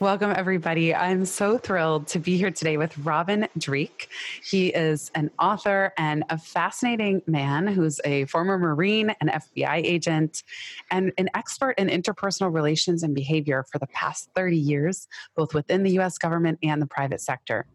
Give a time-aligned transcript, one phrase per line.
[0.00, 0.94] Welcome, everybody.
[0.94, 4.08] I'm so thrilled to be here today with Robin Dreeke.
[4.48, 10.44] He is an author and a fascinating man who's a former Marine and FBI agent
[10.92, 15.82] and an expert in interpersonal relations and behavior for the past 30 years, both within
[15.82, 17.66] the US government and the private sector.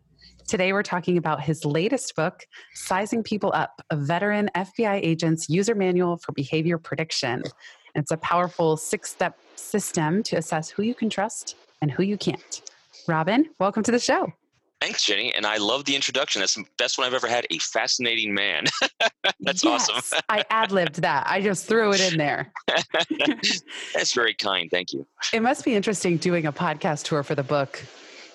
[0.47, 5.75] Today, we're talking about his latest book, Sizing People Up A Veteran FBI Agent's User
[5.75, 7.43] Manual for Behavior Prediction.
[7.95, 12.17] It's a powerful six step system to assess who you can trust and who you
[12.17, 12.61] can't.
[13.09, 14.31] Robin, welcome to the show.
[14.79, 15.33] Thanks, Jenny.
[15.35, 16.39] And I love the introduction.
[16.39, 17.45] That's the best one I've ever had.
[17.51, 18.65] A fascinating man.
[19.41, 20.19] That's yes, awesome.
[20.29, 21.25] I ad libbed that.
[21.27, 22.51] I just threw it in there.
[23.93, 24.71] That's very kind.
[24.71, 25.05] Thank you.
[25.33, 27.83] It must be interesting doing a podcast tour for the book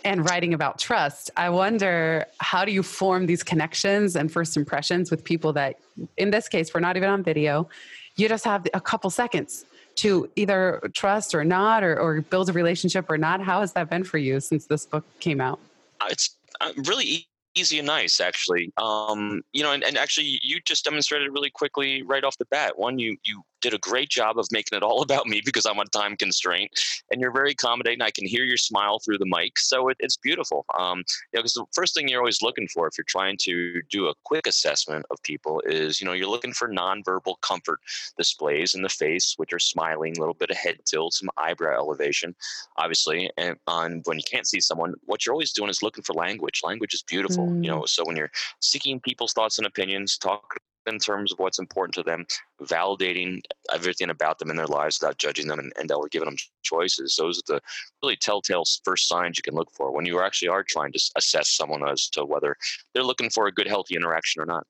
[0.04, 1.30] and writing about trust.
[1.36, 5.76] I wonder how do you form these connections and first impressions with people that,
[6.18, 7.68] in this case, we're not even on video.
[8.16, 9.64] You just have a couple seconds
[9.98, 13.40] to either trust or not or, or build a relationship or not?
[13.40, 15.58] How has that been for you since this book came out?
[16.00, 18.72] Uh, it's uh, really easy and nice actually.
[18.76, 22.78] Um, you know and, and actually you just demonstrated really quickly right off the bat.
[22.78, 25.78] One you you did a great job of making it all about me because I'm
[25.78, 26.70] on time constraint,
[27.10, 28.02] and you're very accommodating.
[28.02, 30.64] I can hear your smile through the mic, so it, it's beautiful.
[30.78, 33.82] Um, you know, because the first thing you're always looking for if you're trying to
[33.90, 37.80] do a quick assessment of people is, you know, you're looking for nonverbal comfort
[38.16, 41.76] displays in the face, which are smiling, a little bit of head tilt, some eyebrow
[41.76, 42.34] elevation,
[42.76, 43.30] obviously.
[43.36, 46.60] And on when you can't see someone, what you're always doing is looking for language.
[46.64, 47.64] Language is beautiful, mm.
[47.64, 47.84] you know.
[47.86, 52.02] So when you're seeking people's thoughts and opinions, talk in terms of what's important to
[52.02, 52.26] them,
[52.62, 53.40] validating
[53.72, 57.16] everything about them in their lives without judging them and, and or giving them choices.
[57.16, 57.60] Those are the
[58.02, 61.50] really telltale first signs you can look for when you actually are trying to assess
[61.50, 62.56] someone as to whether
[62.94, 64.66] they're looking for a good, healthy interaction or not.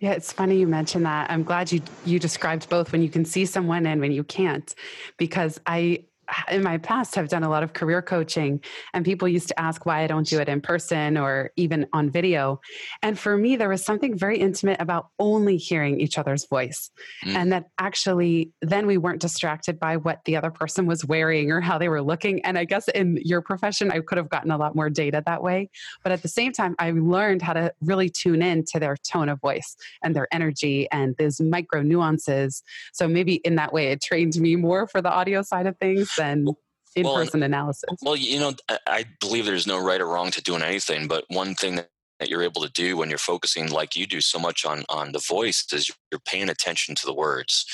[0.00, 1.30] Yeah, it's funny you mentioned that.
[1.30, 4.74] I'm glad you you described both when you can see someone and when you can't,
[5.18, 6.04] because I
[6.50, 8.60] in my past have done a lot of career coaching
[8.94, 12.10] and people used to ask why I don't do it in person or even on
[12.10, 12.60] video.
[13.02, 16.90] And for me, there was something very intimate about only hearing each other's voice.
[17.24, 17.34] Mm.
[17.34, 21.60] And that actually then we weren't distracted by what the other person was wearing or
[21.60, 22.44] how they were looking.
[22.44, 25.42] And I guess in your profession, I could have gotten a lot more data that
[25.42, 25.70] way.
[26.02, 29.28] But at the same time, I learned how to really tune in to their tone
[29.28, 32.62] of voice and their energy and those micro nuances.
[32.92, 36.17] So maybe in that way, it trained me more for the audio side of things
[36.18, 36.46] than
[36.94, 37.90] in-person well, analysis.
[38.02, 38.52] Well, you know,
[38.86, 41.80] I believe there's no right or wrong to doing anything, but one thing
[42.18, 45.12] that you're able to do when you're focusing like you do so much on on
[45.12, 47.64] the voice is you're paying attention to the words.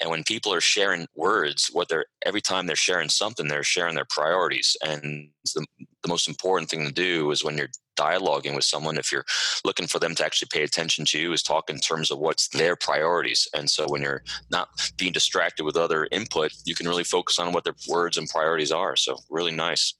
[0.00, 3.94] And when people are sharing words what they're every time they're sharing something they're sharing
[3.94, 4.76] their priorities.
[4.84, 5.66] And the,
[6.02, 7.68] the most important thing to do is when you're
[7.98, 9.24] dialoguing with someone if you're
[9.64, 12.48] looking for them to actually pay attention to you is talk in terms of what's
[12.48, 13.46] their priorities.
[13.54, 17.52] And so when you're not being distracted with other input you can really focus on
[17.52, 18.96] what their words and priorities are.
[18.96, 19.94] So really nice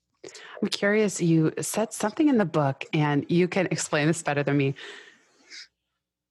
[0.62, 4.56] i'm curious you said something in the book and you can explain this better than
[4.56, 4.74] me.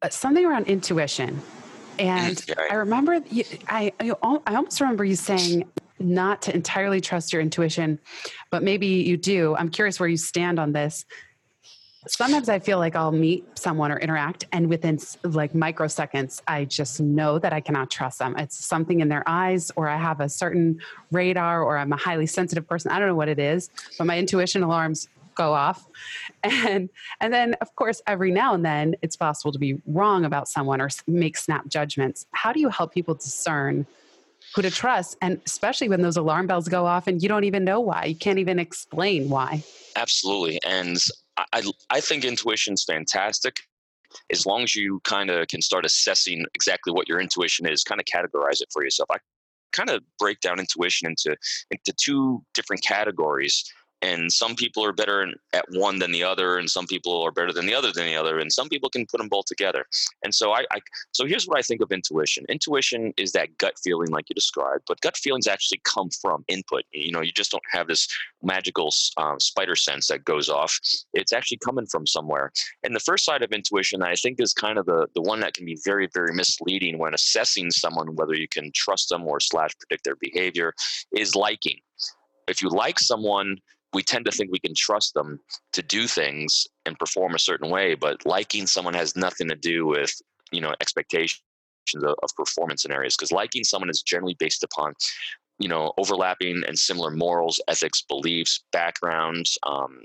[0.01, 1.41] Uh, something around intuition.
[1.99, 7.41] And i remember you, I, I almost remember you saying not to entirely trust your
[7.41, 7.99] intuition,
[8.49, 9.55] but maybe you do.
[9.55, 11.05] I'm curious where you stand on this
[12.07, 16.99] sometimes I feel like I'll meet someone or interact, and within like microseconds, I just
[16.99, 18.35] know that I cannot trust them.
[18.37, 20.79] It's something in their eyes, or I have a certain
[21.11, 22.91] radar, or I'm a highly sensitive person.
[22.91, 25.87] I don't know what it is, but my intuition alarms go off.
[26.43, 26.89] And
[27.19, 30.81] and then of course every now and then it's possible to be wrong about someone
[30.81, 32.25] or make snap judgments.
[32.31, 33.85] How do you help people discern
[34.55, 35.17] who to trust?
[35.21, 38.05] And especially when those alarm bells go off and you don't even know why.
[38.05, 39.63] You can't even explain why.
[39.95, 40.59] Absolutely.
[40.65, 40.97] And
[41.53, 43.61] I, I think intuition's fantastic
[44.31, 48.01] as long as you kind of can start assessing exactly what your intuition is, kind
[48.01, 49.09] of categorize it for yourself.
[49.11, 49.17] I
[49.71, 51.35] kind of break down intuition into
[51.71, 53.63] into two different categories
[54.01, 57.53] and some people are better at one than the other and some people are better
[57.53, 59.85] than the other than the other and some people can put them both together.
[60.23, 60.79] And so I, I,
[61.11, 62.45] so here's what i think of intuition.
[62.49, 66.83] Intuition is that gut feeling like you described but gut feelings actually come from input.
[66.91, 68.07] You know you just don't have this
[68.41, 70.79] magical um, spider sense that goes off.
[71.13, 72.51] It's actually coming from somewhere.
[72.83, 75.53] And the first side of intuition i think is kind of the, the one that
[75.53, 79.71] can be very very misleading when assessing someone whether you can trust them or slash
[79.79, 80.73] predict their behavior
[81.11, 81.79] is liking.
[82.47, 83.57] If you like someone
[83.93, 85.39] we tend to think we can trust them
[85.73, 89.85] to do things and perform a certain way but liking someone has nothing to do
[89.85, 90.13] with
[90.51, 91.41] you know expectations
[91.95, 94.93] of, of performance in areas because liking someone is generally based upon
[95.59, 100.01] you know overlapping and similar morals ethics beliefs backgrounds um,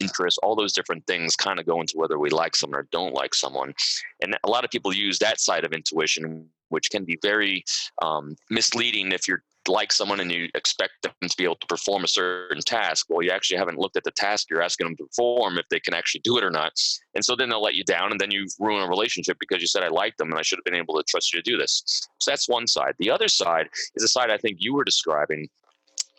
[0.00, 3.14] interests all those different things kind of go into whether we like someone or don't
[3.14, 3.74] like someone.
[4.22, 7.64] And a lot of people use that side of intuition which can be very
[8.00, 12.04] um, misleading if you're like someone and you expect them to be able to perform
[12.04, 13.06] a certain task.
[13.08, 15.80] Well, you actually haven't looked at the task you're asking them to perform if they
[15.80, 16.72] can actually do it or not.
[17.14, 19.66] And so then they'll let you down and then you ruin a relationship because you
[19.66, 21.56] said I liked them and I should have been able to trust you to do
[21.56, 22.08] this.
[22.18, 22.94] So that's one side.
[22.98, 25.48] The other side is the side I think you were describing.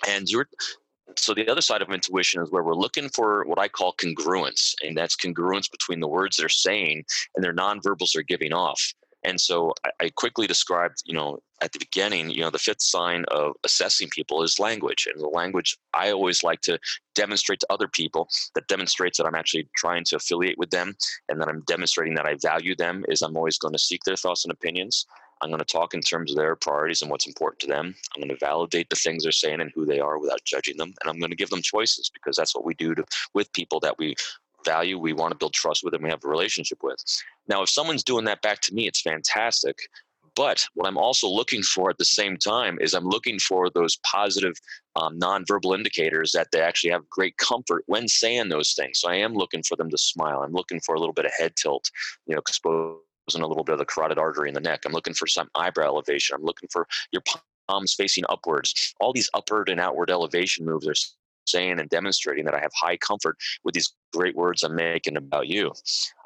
[0.07, 0.47] And you're
[1.17, 4.73] so the other side of intuition is where we're looking for what I call congruence,
[4.81, 7.03] and that's congruence between the words they're saying
[7.35, 8.81] and their nonverbals they're giving off.
[9.23, 13.23] And so I, quickly described, you know, at the beginning, you know, the fifth sign
[13.29, 15.07] of assessing people is language.
[15.11, 16.79] And the language I always like to
[17.13, 20.95] demonstrate to other people that demonstrates that I'm actually trying to affiliate with them
[21.29, 24.15] and that I'm demonstrating that I value them is I'm always going to seek their
[24.15, 25.05] thoughts and opinions.
[25.41, 27.95] I'm going to talk in terms of their priorities and what's important to them.
[28.15, 30.93] I'm going to validate the things they're saying and who they are without judging them.
[31.01, 33.03] And I'm going to give them choices because that's what we do to,
[33.33, 34.15] with people that we
[34.65, 37.03] value, we want to build trust with, and we have a relationship with.
[37.47, 39.77] Now, if someone's doing that back to me, it's fantastic.
[40.35, 43.97] But what I'm also looking for at the same time is I'm looking for those
[43.97, 44.53] positive
[44.95, 48.99] um, nonverbal indicators that they actually have great comfort when saying those things.
[48.99, 50.41] So I am looking for them to smile.
[50.41, 51.89] I'm looking for a little bit of head tilt,
[52.27, 54.81] you know, exposing a little bit of the carotid artery in the neck.
[54.85, 56.35] I'm looking for some eyebrow elevation.
[56.35, 57.23] I'm looking for your
[57.67, 58.93] palms facing upwards.
[58.99, 60.95] All these upward and outward elevation moves are
[61.51, 65.47] saying and demonstrating that I have high comfort with these great words I'm making about
[65.47, 65.71] you.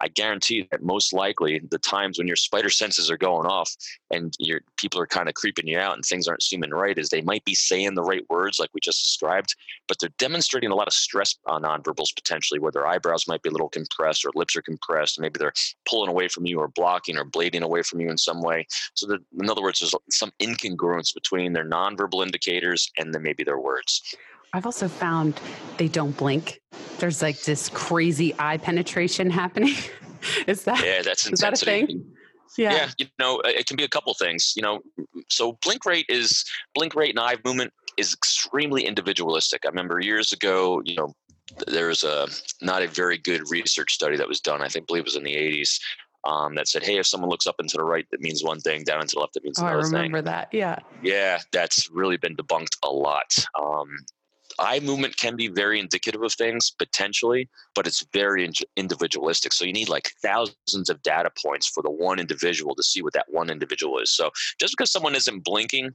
[0.01, 3.71] I guarantee that most likely the times when your spider senses are going off
[4.11, 7.09] and your people are kind of creeping you out and things aren't seeming right is
[7.09, 9.55] they might be saying the right words like we just described,
[9.87, 13.49] but they're demonstrating a lot of stress on nonverbals potentially where their eyebrows might be
[13.49, 15.19] a little compressed or lips are compressed.
[15.19, 15.53] Maybe they're
[15.87, 18.67] pulling away from you or blocking or blading away from you in some way.
[18.93, 23.43] So that, in other words, there's some incongruence between their nonverbal indicators and then maybe
[23.43, 24.15] their words.
[24.55, 25.39] I've also found
[25.77, 26.61] they don't blink.
[26.99, 29.75] There's like this crazy eye penetration happening.
[30.47, 31.01] is that yeah?
[31.01, 32.05] That's is that a thing?
[32.57, 32.73] Yeah.
[32.73, 34.53] yeah, you know, it can be a couple things.
[34.55, 34.79] You know,
[35.29, 39.65] so blink rate is blink rate and eye movement is extremely individualistic.
[39.65, 41.13] I remember years ago, you know,
[41.67, 42.27] there was a
[42.61, 44.61] not a very good research study that was done.
[44.61, 45.79] I think, believe it was in the 80s,
[46.25, 48.59] um, that said, hey, if someone looks up and to the right, that means one
[48.59, 49.95] thing, down and to the left, that means oh, another thing.
[49.95, 50.25] I remember thing.
[50.25, 50.47] that.
[50.51, 50.79] Yeah.
[51.03, 53.45] Yeah, that's really been debunked a lot.
[53.59, 53.89] Um,
[54.59, 59.53] eye movement can be very indicative of things potentially, but it's very individualistic.
[59.53, 63.13] So you need like thousands of data points for the one individual to see what
[63.13, 64.11] that one individual is.
[64.11, 65.91] So just because someone isn't blinking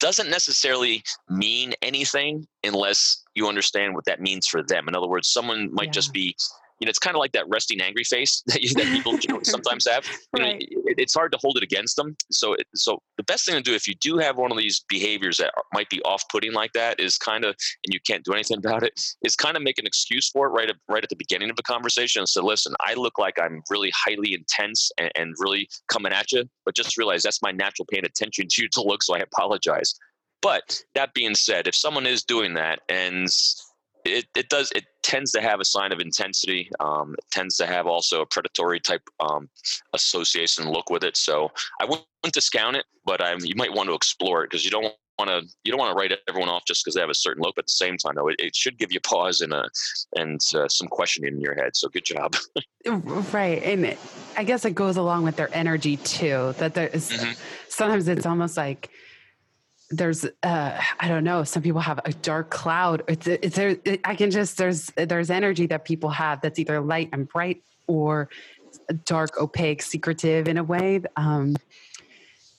[0.00, 4.88] doesn't necessarily mean anything unless you understand what that means for them.
[4.88, 5.92] In other words, someone might yeah.
[5.92, 6.36] just be
[6.80, 9.34] you know, it's kind of like that resting angry face that, you, that people you
[9.34, 10.06] know, sometimes have.
[10.36, 10.60] You right.
[10.60, 12.14] know, it, it's hard to hold it against them.
[12.30, 14.84] So, it, so the best thing to do if you do have one of these
[14.88, 18.32] behaviors that are, might be off-putting like that is kind of, and you can't do
[18.34, 18.92] anything about it,
[19.24, 21.56] is kind of make an excuse for it right at, right at the beginning of
[21.56, 25.68] the conversation and say, listen, I look like I'm really highly intense and, and really
[25.90, 29.02] coming at you, but just realize that's my natural paying attention to you to look,
[29.02, 29.94] so I apologize.
[30.40, 33.28] But that being said, if someone is doing that and
[34.08, 37.66] it, it does it tends to have a sign of intensity um, it tends to
[37.66, 39.48] have also a predatory type um,
[39.94, 41.50] association look with it so
[41.80, 44.92] i wouldn't discount it but I'm, you might want to explore it because you don't
[45.18, 47.42] want to you don't want to write everyone off just because they have a certain
[47.42, 49.68] look but at the same time though it, it should give you pause and a
[50.16, 52.36] and uh, some questioning in your head so good job
[53.32, 53.96] right and
[54.36, 57.32] i guess it goes along with their energy too that there is, mm-hmm.
[57.68, 58.90] sometimes it's almost like
[59.90, 64.00] there's uh i don't know some people have a dark cloud it's, it's there it,
[64.04, 68.28] i can just there's there's energy that people have that's either light and bright or
[69.04, 71.56] dark opaque secretive in a way um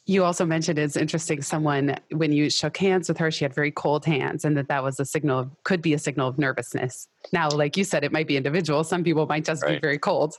[0.05, 3.71] you also mentioned it's interesting someone when you shook hands with her she had very
[3.71, 7.07] cold hands and that that was a signal of, could be a signal of nervousness
[7.31, 9.73] now like you said it might be individual some people might just right.
[9.73, 10.35] be very cold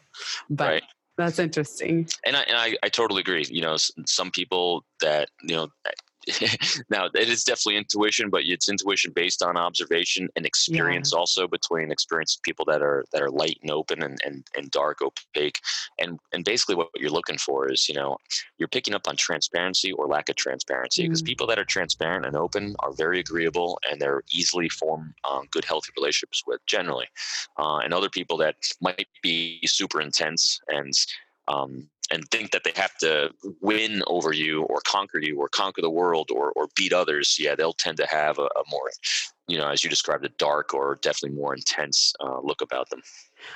[0.51, 0.83] but right.
[1.17, 5.55] that's interesting and I, and I, I totally agree you know some people that you
[5.55, 5.69] know
[6.91, 11.19] now it is definitely intuition but it's intuition based on observation and experience yeah.
[11.19, 15.01] also between experienced people that are that are light and open and, and and dark
[15.03, 15.59] opaque
[15.99, 18.17] and and basically what you're looking for is you know
[18.59, 21.27] you're picking up on transparency or lack of transparency because mm.
[21.27, 25.65] people that are transparent and open are very agreeable and they're easily form um, good
[25.65, 27.07] healthy relationships with generally
[27.59, 30.93] uh, and other people that might be super intense and
[31.49, 35.81] um, and think that they have to win over you or conquer you or conquer
[35.81, 38.91] the world or, or beat others, yeah, they'll tend to have a, a more,
[39.47, 43.03] you know, as you described, a dark or definitely more intense uh, look about them.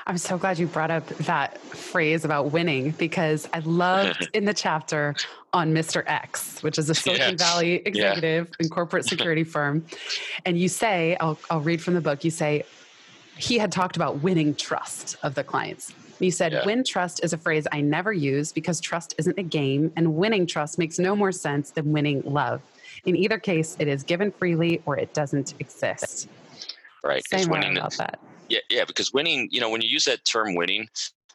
[0.06, 4.54] I'm so glad you brought up that phrase about winning because I loved in the
[4.54, 5.14] chapter
[5.52, 6.02] on Mr.
[6.06, 7.36] X, which is a Silicon yeah.
[7.36, 8.54] Valley executive yeah.
[8.60, 9.84] and corporate security firm.
[10.44, 12.64] And you say, I'll, I'll read from the book, you say,
[13.36, 15.92] he had talked about winning trust of the clients.
[16.20, 16.64] You said, yeah.
[16.64, 20.46] win trust is a phrase I never use because trust isn't a game, and winning
[20.46, 22.62] trust makes no more sense than winning love.
[23.04, 26.28] In either case, it is given freely or it doesn't exist.
[27.02, 27.22] Right.
[27.28, 28.18] Say more winning, about that.
[28.48, 30.88] Yeah, yeah, because winning, you know, when you use that term winning,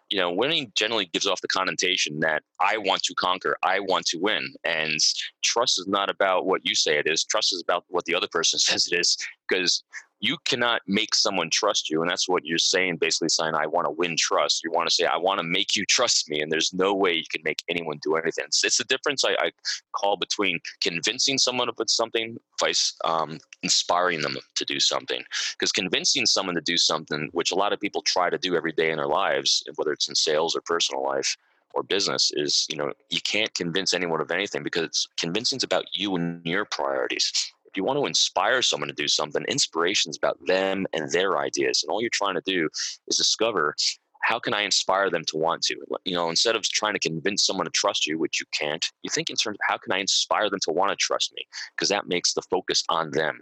[0.09, 4.05] you know, winning generally gives off the connotation that I want to conquer, I want
[4.07, 4.53] to win.
[4.63, 4.99] And
[5.43, 7.23] trust is not about what you say it is.
[7.23, 9.17] Trust is about what the other person says it is.
[9.47, 9.83] Because
[10.19, 13.85] you cannot make someone trust you and that's what you're saying basically saying i want
[13.85, 14.63] to win trust.
[14.63, 17.13] You want to say i want to make you trust me and there's no way
[17.13, 18.45] you can make anyone do anything.
[18.45, 19.51] It's, it's the difference I, I,
[19.93, 25.23] call between convincing someone of something vice um, inspiring them to do something.
[25.53, 28.71] Because convincing someone to do something which a lot of people try to do every
[28.71, 31.35] day in their lives whether it's in sales or personal life
[31.73, 35.85] or business is you know you can't convince anyone of anything because convincing is about
[35.93, 40.17] you and your priorities if you want to inspire someone to do something, inspiration is
[40.17, 41.83] about them and their ideas.
[41.83, 42.67] And all you're trying to do
[43.07, 43.75] is discover
[44.21, 45.75] how can I inspire them to want to?
[46.03, 49.09] You know, instead of trying to convince someone to trust you, which you can't, you
[49.09, 51.47] think in terms of how can I inspire them to want to trust me?
[51.75, 53.39] Because that makes the focus on them.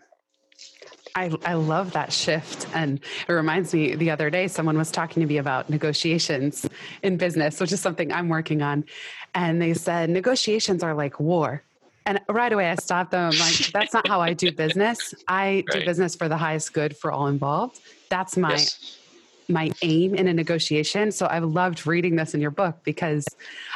[1.16, 2.68] I, I love that shift.
[2.76, 6.68] And it reminds me the other day, someone was talking to me about negotiations
[7.02, 8.86] in business, which is something I'm working on.
[9.34, 11.64] And they said, negotiations are like war.
[12.08, 13.32] And right away, I stopped them.
[13.34, 15.14] I'm like, that's not how I do business.
[15.28, 15.82] I right.
[15.82, 17.82] do business for the highest good for all involved.
[18.10, 18.98] That's my yes.
[19.50, 21.12] My aim in a negotiation.
[21.12, 23.26] So I've loved reading this in your book because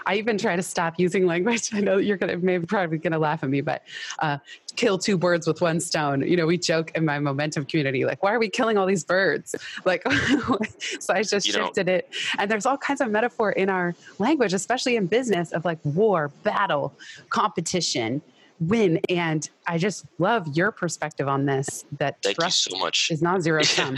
[0.06, 1.70] I even try to stop using language.
[1.74, 3.84] I know you're gonna maybe probably gonna laugh at me, but
[4.20, 4.38] uh,
[4.76, 6.22] kill two birds with one stone.
[6.22, 9.04] You know, we joke in my momentum community, like, why are we killing all these
[9.04, 9.56] birds?
[9.84, 10.04] Like,
[11.00, 11.94] so I just you shifted know.
[11.94, 12.14] it.
[12.38, 16.30] And there's all kinds of metaphor in our language, especially in business, of like war,
[16.44, 16.94] battle,
[17.30, 18.22] competition,
[18.62, 19.00] win.
[19.10, 21.86] And I just love your perspective on this.
[21.98, 23.10] That Thank trust so much.
[23.12, 23.98] is not zero sum.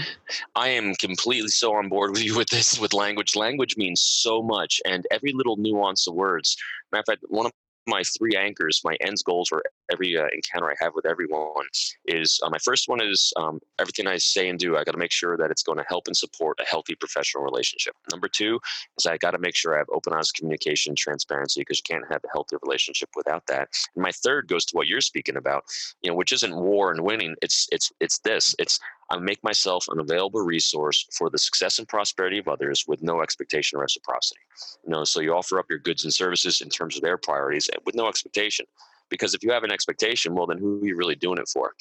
[0.56, 3.36] I am completely so on board with you with this with language.
[3.36, 6.58] Language means so much, and every little nuance of words.
[6.92, 7.52] Matter of fact, one of
[7.86, 11.66] my three anchors, my ends goals for every uh, encounter I have with everyone
[12.06, 14.98] is uh, my first one is um, everything I say and do, I got to
[14.98, 17.96] make sure that it's going to help and support a healthy professional relationship.
[18.12, 18.60] Number two
[18.98, 22.12] is I got to make sure I have open, honest communication, transparency, because you can't
[22.12, 23.70] have a healthy relationship without that.
[23.96, 25.64] And my third goes to what you're speaking about,
[26.02, 27.36] you know, which isn't war and winning.
[27.42, 28.56] It's it's it's this.
[28.60, 33.04] It's I make myself an available resource for the success and prosperity of others with
[33.04, 34.40] no expectation of reciprocity.
[34.86, 37.70] You know, so you offer up your goods and services in terms of their priorities
[37.86, 38.66] with no expectation.
[39.14, 41.74] Because if you have an expectation, well, then who are you really doing it for?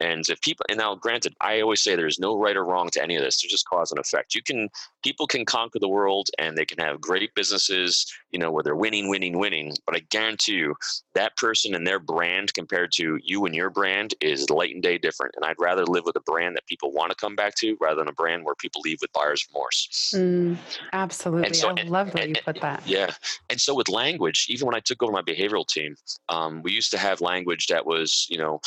[0.00, 3.02] And if people, and now granted, I always say there's no right or wrong to
[3.02, 3.40] any of this.
[3.40, 4.34] There's just cause and effect.
[4.34, 4.68] You can,
[5.02, 8.76] people can conquer the world and they can have great businesses, you know, where they're
[8.76, 9.74] winning, winning, winning.
[9.86, 10.74] But I guarantee you
[11.14, 14.98] that person and their brand compared to you and your brand is light and day
[14.98, 15.34] different.
[15.36, 17.96] And I'd rather live with a brand that people want to come back to rather
[17.96, 20.12] than a brand where people leave with buyer's remorse.
[20.14, 20.56] Mm,
[20.92, 21.54] absolutely.
[21.54, 22.82] So, I love that you put that.
[22.86, 23.10] Yeah.
[23.48, 25.96] And so with language, even when I took over my behavioral team,
[26.28, 28.60] um, we used to have language that was, you know,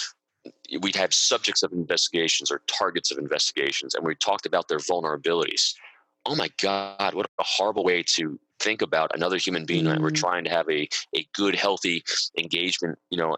[0.82, 5.74] we'd have subjects of investigations or targets of investigations, and we talked about their vulnerabilities.
[6.26, 9.90] Oh my God, what a horrible way to think about another human being mm.
[9.90, 10.16] that we're mm.
[10.16, 12.04] trying to have a, a good, healthy
[12.38, 13.38] engagement, you know,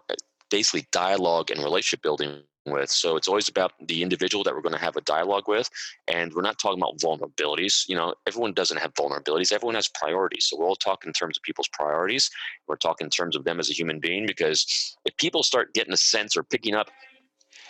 [0.50, 2.90] basically dialogue and relationship building with.
[2.90, 5.68] So it's always about the individual that we're going to have a dialogue with.
[6.08, 7.88] And we're not talking about vulnerabilities.
[7.88, 10.46] You know, everyone doesn't have vulnerabilities, everyone has priorities.
[10.46, 12.30] So we're all talking in terms of people's priorities.
[12.68, 15.92] We're talking in terms of them as a human being because if people start getting
[15.92, 16.90] a sense or picking up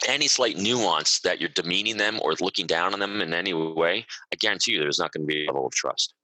[0.09, 4.05] any slight nuance that you're demeaning them or looking down on them in any way,
[4.33, 6.15] I guarantee you there's not going to be a level of trust.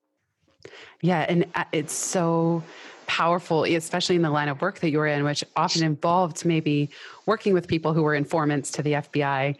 [1.00, 1.24] Yeah.
[1.28, 2.62] And uh, it's so
[3.08, 6.90] powerful, especially in the line of work that you were in, which often involved maybe
[7.26, 9.56] working with people who were informants to the FBI.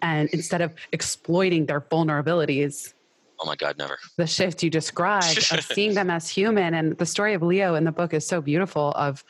[0.00, 2.94] And instead of exploiting their vulnerabilities,
[3.40, 3.98] oh my God, never.
[4.16, 6.74] The shift you described of seeing them as human.
[6.74, 9.24] And the story of Leo in the book is so beautiful of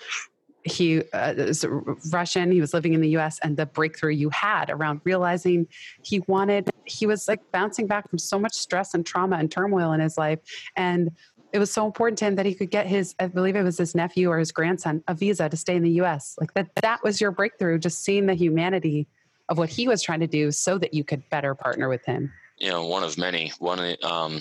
[0.65, 1.67] he uh, is
[2.13, 2.53] Russian.
[2.53, 3.39] He was living in the U.S.
[3.43, 5.67] and the breakthrough you had around realizing
[6.03, 6.71] he wanted.
[6.85, 10.17] He was like bouncing back from so much stress and trauma and turmoil in his
[10.17, 10.39] life,
[10.77, 11.11] and
[11.53, 13.79] it was so important to him that he could get his, I believe it was
[13.79, 16.37] his nephew or his grandson, a visa to stay in the U.S.
[16.41, 16.71] Like that.
[16.77, 17.79] That was your breakthrough.
[17.79, 19.07] Just seeing the humanity
[19.49, 22.33] of what he was trying to do, so that you could better partner with him.
[22.59, 23.53] You know, one of many.
[23.59, 24.41] One um,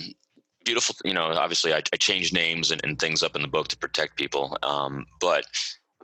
[0.64, 0.94] beautiful.
[1.04, 3.76] You know, obviously, I, I changed names and, and, things up in the book to
[3.76, 5.44] protect people, um, but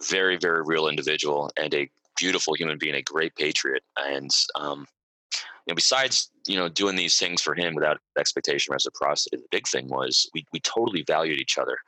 [0.08, 1.88] very, very real individual and a
[2.18, 4.86] beautiful human being, a great patriot, and um,
[5.66, 9.66] you know, besides you know doing these things for him without expectation reciprocity, the big
[9.68, 11.78] thing was we we totally valued each other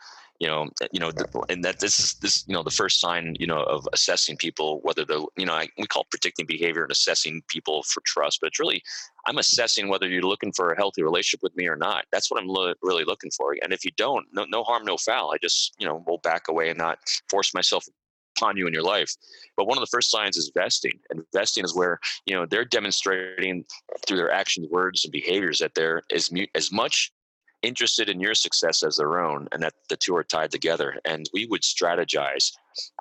[0.40, 1.12] you know, eh, you know,
[1.50, 4.80] and that this is this, you know, the first sign, you know, of assessing people,
[4.82, 8.48] whether they're, you know, I, we call predicting behavior and assessing people for trust, but
[8.48, 8.82] it's really,
[9.26, 12.06] I'm assessing whether you're looking for a healthy relationship with me or not.
[12.10, 13.54] That's what I'm lo- really looking for.
[13.62, 15.30] And if you don't, no, no harm, no foul.
[15.30, 16.98] I just, you know, will back away and not
[17.28, 17.84] force myself
[18.40, 19.14] upon you in your life.
[19.56, 20.98] But one of the first signs is vesting.
[21.10, 23.64] And vesting is where, you know, they're demonstrating
[24.06, 27.12] through their actions, words, and behaviors that they're as, as much
[27.62, 31.28] interested in your success as their own and that the two are tied together and
[31.34, 32.52] we would strategize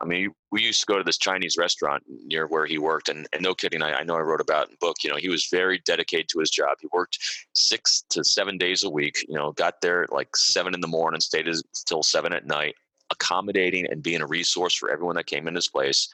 [0.02, 3.26] i mean we used to go to this chinese restaurant near where he worked and,
[3.32, 5.30] and no kidding I, I know i wrote about in the book you know he
[5.30, 7.20] was very dedicated to his job he worked
[7.54, 11.22] six to seven days a week you know got there like seven in the morning
[11.22, 12.76] stayed until seven at night
[13.12, 16.10] accommodating and being a resource for everyone that came in his place.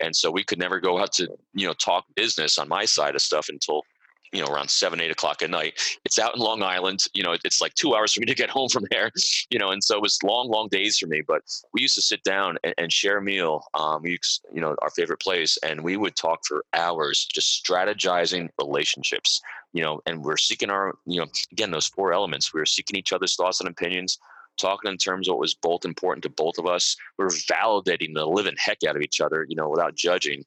[0.00, 3.14] And so we could never go out to you know talk business on my side
[3.14, 3.82] of stuff until
[4.32, 5.74] you know around seven eight o'clock at night.
[6.04, 8.50] It's out in long island you know it's like two hours for me to get
[8.50, 9.10] home from there
[9.50, 11.42] you know and so it was long long days for me but
[11.72, 14.18] we used to sit down and, and share a meal um we,
[14.52, 19.40] you know our favorite place and we would talk for hours just strategizing relationships
[19.72, 22.96] you know and we're seeking our you know again those four elements we were seeking
[22.96, 24.18] each other's thoughts and opinions
[24.60, 26.96] talking in terms of what was both important to both of us.
[27.18, 30.44] We were validating the living heck out of each other, you know, without judging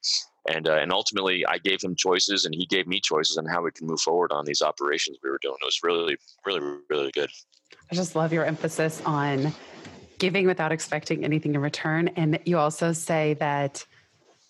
[0.48, 3.62] and uh, and ultimately I gave him choices and he gave me choices on how
[3.62, 5.56] we can move forward on these operations we were doing.
[5.60, 7.30] It was really really really good.
[7.90, 9.52] I just love your emphasis on
[10.18, 13.84] giving without expecting anything in return and you also say that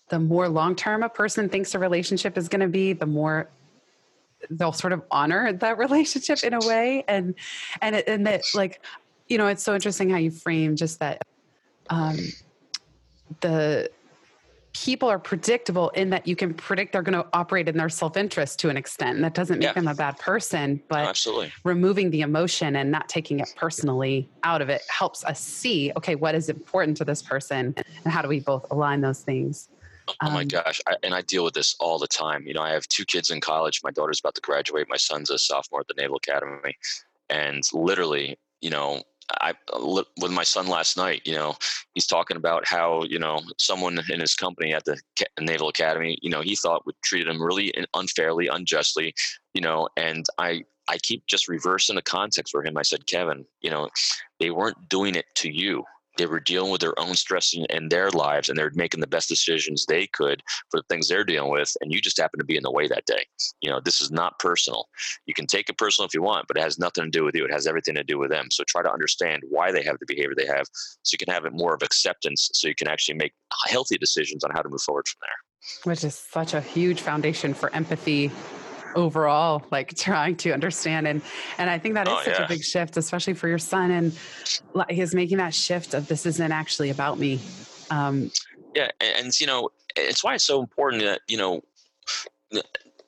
[0.09, 3.49] the more long term a person thinks a relationship is going to be, the more
[4.51, 7.35] they'll sort of honor that relationship in a way and
[7.81, 8.81] and and that like
[9.27, 11.21] you know it's so interesting how you frame just that
[11.89, 12.17] um
[13.41, 13.89] the
[14.83, 18.59] people are predictable in that you can predict they're going to operate in their self-interest
[18.59, 19.15] to an extent.
[19.15, 19.73] And that doesn't make yeah.
[19.73, 24.61] them a bad person, but absolutely removing the emotion and not taking it personally out
[24.61, 28.27] of it helps us see, okay, what is important to this person and how do
[28.27, 29.69] we both align those things?
[30.21, 30.81] Oh my um, gosh.
[30.85, 32.45] I, and I deal with this all the time.
[32.45, 33.81] You know, I have two kids in college.
[33.81, 34.87] My daughter's about to graduate.
[34.89, 36.77] My son's a sophomore at the Naval Academy.
[37.29, 39.01] And literally, you know,
[39.41, 41.55] I uh, with my son last night, you know,
[41.93, 44.99] he's talking about how you know someone in his company at the
[45.39, 49.13] Naval Academy, you know, he thought would treat him really unfairly, unjustly,
[49.53, 52.77] you know, and I I keep just reversing the context for him.
[52.77, 53.89] I said, Kevin, you know,
[54.39, 55.83] they weren't doing it to you
[56.17, 59.07] they were dealing with their own stress in, in, their lives and they're making the
[59.07, 62.45] best decisions they could for the things they're dealing with and you just happen to
[62.45, 63.23] be in the way that day.
[63.61, 64.87] You know this is not personal.
[65.25, 67.35] You can take it personal if you want but it has nothing to do with
[67.35, 67.45] you.
[67.45, 68.49] It has everything to do with them.
[68.51, 71.45] So try to understand why they have the behavior they have so you can have
[71.45, 73.33] it more of acceptance so you can actually make
[73.67, 75.91] healthy decisions on how to move forward from there.
[75.91, 78.31] Which is such a huge foundation for empathy
[78.95, 81.21] overall like trying to understand and
[81.57, 82.45] and i think that is oh, such yeah.
[82.45, 84.17] a big shift especially for your son and
[84.89, 87.39] he's making that shift of this isn't actually about me
[87.91, 88.31] um
[88.73, 91.61] yeah and, and you know it's why it's so important that you know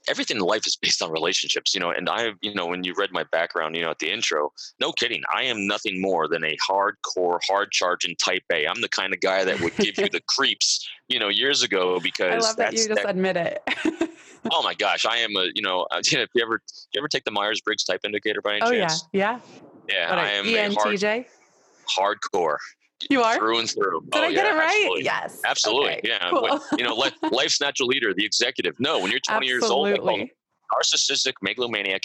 [0.08, 1.92] everything in life is based on relationships, you know.
[1.92, 4.92] And I, you know, when you read my background, you know, at the intro, no
[4.92, 8.68] kidding, I am nothing more than a hardcore, hard charging type A.
[8.68, 12.00] I'm the kind of guy that would give you the creeps, you know, years ago
[12.00, 13.62] because I love that you just that, admit it.
[14.52, 15.88] oh my gosh, I am a you know.
[15.92, 18.62] Uh, if you ever if you ever take the Myers Briggs type indicator by any
[18.64, 19.08] oh, chance?
[19.12, 19.40] yeah,
[19.88, 20.10] yeah, yeah.
[20.10, 21.26] What, I am ENTJ.
[21.90, 22.58] Hard, hardcore.
[23.10, 24.02] You are through and through.
[24.12, 24.74] Did oh, I get yeah, it right?
[24.74, 25.04] Absolutely.
[25.04, 25.42] Yes.
[25.46, 25.92] Absolutely.
[25.92, 26.30] Okay, yeah.
[26.30, 26.42] Cool.
[26.42, 26.96] When, you know,
[27.32, 28.76] life's natural leader, the executive.
[28.80, 29.90] No, when you're 20 absolutely.
[29.90, 30.30] years old,
[30.74, 32.04] narcissistic megalomaniac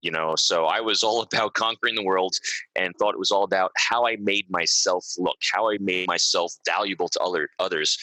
[0.00, 2.34] you know so i was all about conquering the world
[2.76, 6.52] and thought it was all about how i made myself look how i made myself
[6.66, 7.98] valuable to other others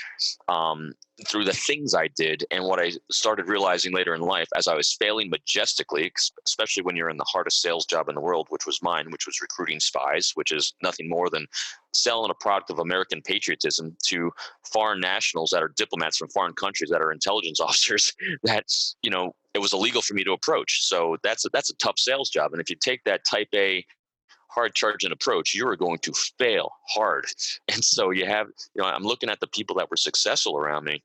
[0.49, 0.93] um,
[1.27, 4.75] through the things i did and what i started realizing later in life as i
[4.75, 6.11] was failing majestically
[6.45, 9.25] especially when you're in the hardest sales job in the world which was mine which
[9.25, 11.45] was recruiting spies which is nothing more than
[11.93, 14.31] selling a product of American patriotism to
[14.71, 18.65] foreign nationals that are diplomats from foreign countries that are intelligence officers that
[19.01, 20.85] you know it was illegal for me to approach.
[20.87, 22.53] So that's a, that's a tough sales job.
[22.53, 23.83] And if you take that type A
[24.57, 27.25] hard charging approach, you are going to fail hard.
[27.71, 30.85] And so you have, you know, I'm looking at the people that were successful around
[30.85, 31.01] me.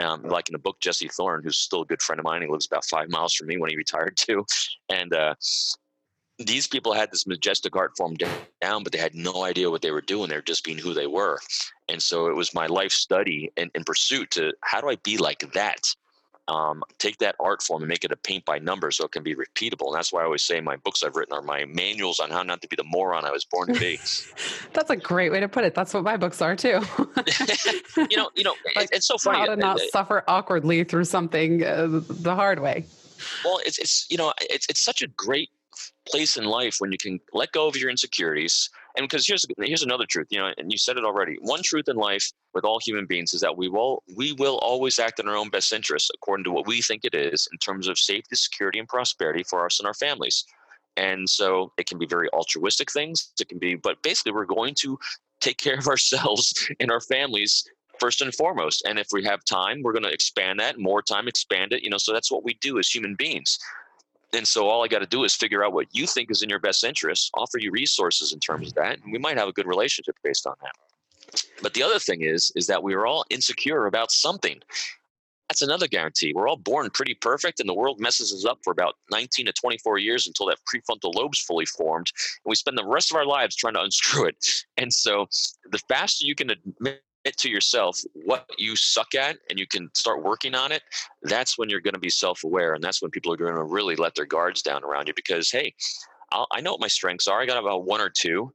[0.00, 2.48] Um, like in the book, Jesse Thorn, who's still a good friend of mine, he
[2.48, 4.44] lives about five miles from me when he retired too.
[4.90, 5.36] And uh,
[6.38, 8.16] these people had this majestic art form
[8.60, 10.28] down, but they had no idea what they were doing.
[10.28, 11.38] They're just being who they were.
[11.88, 15.16] And so it was my life study and, and pursuit to how do I be
[15.16, 15.82] like that?
[16.48, 19.22] Um, take that art form and make it a paint by number so it can
[19.22, 19.88] be repeatable.
[19.88, 22.42] And that's why I always say my books I've written are my manuals on how
[22.42, 23.96] not to be the moron I was born to be.
[24.72, 25.74] that's a great way to put it.
[25.74, 26.80] That's what my books are too.
[27.96, 29.38] you know, you know, like it's so funny.
[29.38, 32.86] How to not suffer awkwardly through something uh, the hard way.
[33.44, 35.50] Well, it's it's you know it's it's such a great
[36.08, 39.82] place in life when you can let go of your insecurities and because here's here's
[39.82, 42.78] another truth you know and you said it already one truth in life with all
[42.80, 46.10] human beings is that we will we will always act in our own best interests
[46.14, 49.64] according to what we think it is in terms of safety security and prosperity for
[49.66, 50.44] us and our families.
[50.96, 54.74] And so it can be very altruistic things it can be but basically we're going
[54.74, 54.98] to
[55.40, 57.64] take care of ourselves and our families
[57.98, 58.82] first and foremost.
[58.86, 61.90] And if we have time we're going to expand that more time expand it you
[61.90, 63.58] know so that's what we do as human beings
[64.32, 66.48] and so all I got to do is figure out what you think is in
[66.48, 69.52] your best interest, offer you resources in terms of that, and we might have a
[69.52, 70.72] good relationship based on that.
[71.62, 74.60] But the other thing is, is that we are all insecure about something.
[75.48, 76.32] That's another guarantee.
[76.32, 79.52] We're all born pretty perfect, and the world messes us up for about 19 to
[79.52, 82.10] 24 years until that prefrontal lobe's fully formed.
[82.44, 84.36] And we spend the rest of our lives trying to unscrew it.
[84.76, 85.26] And so
[85.70, 90.22] the faster you can admit to yourself what you suck at and you can start
[90.22, 90.82] working on it,
[91.22, 92.74] that's when you're going to be self aware.
[92.74, 95.50] And that's when people are going to really let their guards down around you because,
[95.50, 95.74] hey,
[96.32, 97.40] I'll, i know what my strengths are.
[97.40, 98.52] I got about one or two.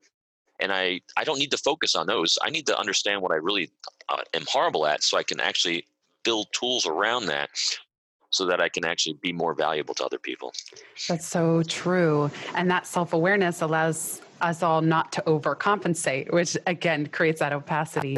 [0.61, 2.37] And I, I don't need to focus on those.
[2.41, 3.71] I need to understand what I really
[4.07, 5.85] uh, am horrible at so I can actually
[6.23, 7.49] build tools around that
[8.29, 10.53] so that I can actually be more valuable to other people.
[11.07, 12.31] That's so true.
[12.53, 18.17] And that self awareness allows us all not to overcompensate, which again creates that opacity.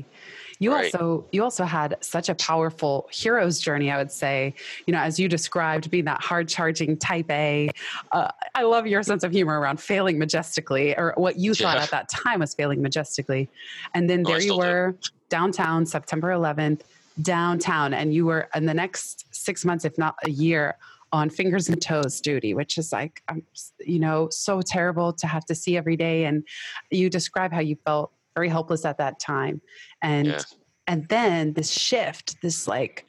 [0.59, 0.93] You right.
[0.93, 4.53] also you also had such a powerful hero's journey, I would say.
[4.85, 7.69] You know, as you described, being that hard charging type A.
[8.11, 11.91] Uh, I love your sense of humor around failing majestically, or what you thought at
[11.91, 13.49] that time was failing majestically,
[13.93, 15.09] and then oh, there you were do.
[15.29, 16.81] downtown, September 11th,
[17.21, 20.75] downtown, and you were in the next six months, if not a year,
[21.11, 23.41] on fingers and toes duty, which is like, um,
[23.79, 26.25] you know, so terrible to have to see every day.
[26.25, 26.43] And
[26.91, 29.59] you describe how you felt very helpless at that time.
[30.01, 30.41] And, yeah.
[30.85, 33.05] and then this shift, this like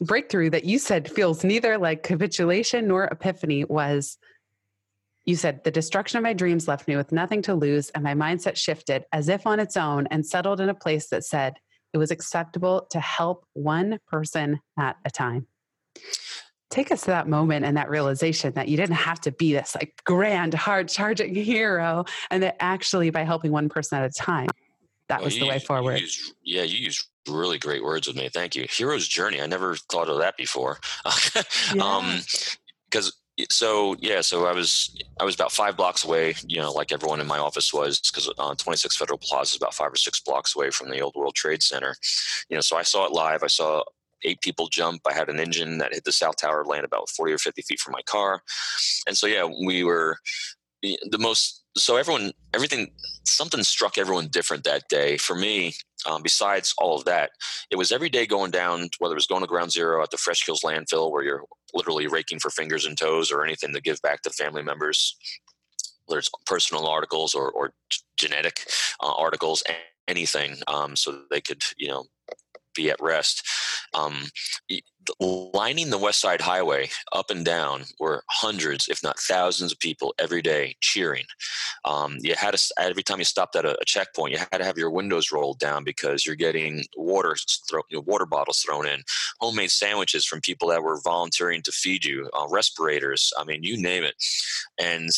[0.00, 4.16] breakthrough that you said feels neither like capitulation nor epiphany was
[5.26, 8.14] you said the destruction of my dreams left me with nothing to lose and my
[8.14, 11.52] mindset shifted as if on its own and settled in a place that said
[11.92, 15.46] it was acceptable to help one person at a time
[16.70, 19.74] take us to that moment and that realization that you didn't have to be this
[19.74, 24.48] like grand hard charging hero and that actually by helping one person at a time
[25.08, 28.16] that well, was the way forward you used, yeah you used really great words with
[28.16, 28.28] me.
[28.28, 28.66] Thank you.
[28.68, 29.40] Hero's journey.
[29.40, 30.78] I never thought of that before.
[31.74, 31.82] Yeah.
[31.82, 32.20] um
[32.90, 33.16] because
[33.50, 37.20] so yeah so i was i was about five blocks away you know like everyone
[37.20, 40.54] in my office was because uh, 26 federal plaza is about five or six blocks
[40.54, 41.94] away from the old world trade center.
[42.48, 43.42] You know so i saw it live.
[43.42, 43.82] I saw
[44.24, 45.02] eight people jump.
[45.08, 47.80] I had an engine that hit the south tower, land about 40 or 50 feet
[47.80, 48.42] from my car.
[49.06, 50.18] And so, yeah, we were
[50.82, 52.90] the most, so everyone, everything,
[53.24, 55.16] something struck everyone different that day.
[55.16, 55.74] For me,
[56.08, 57.30] um, besides all of that,
[57.70, 60.16] it was every day going down, whether it was going to ground zero at the
[60.16, 64.00] Fresh Kills landfill where you're literally raking for fingers and toes or anything to give
[64.02, 65.16] back to family members,
[66.06, 67.72] whether it's personal articles or, or
[68.16, 68.66] genetic
[69.02, 69.62] uh, articles,
[70.08, 72.04] anything, um, so they could, you know,
[72.74, 73.46] be at rest.
[73.94, 74.26] Um,
[75.18, 80.14] lining the West Side Highway up and down were hundreds, if not thousands, of people
[80.18, 81.24] every day cheering.
[81.84, 84.64] Um, you had to, every time you stopped at a, a, checkpoint, you had to
[84.64, 87.36] have your windows rolled down because you're getting water,
[87.68, 89.02] throw, you know, water bottles thrown in,
[89.40, 93.32] homemade sandwiches from people that were volunteering to feed you, uh, respirators.
[93.38, 94.14] I mean, you name it.
[94.78, 95.10] And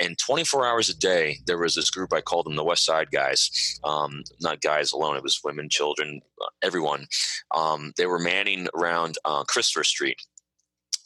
[0.00, 3.10] and 24 hours a day, there was this group I called them the West Side
[3.10, 3.78] guys.
[3.84, 6.20] Um, not guys alone; it was women, children,
[6.62, 7.06] everyone.
[7.54, 10.20] Um, they were manning around uh, Christopher Street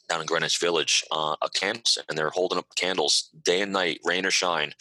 [0.08, 4.00] down in Greenwich Village, uh, a campus, and they're holding up candles day and night,
[4.04, 4.72] rain or shine.